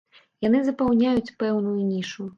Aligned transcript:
Яны 0.47 0.61
запаўняюць 0.69 1.33
пэўную 1.45 1.77
нішу. 1.93 2.21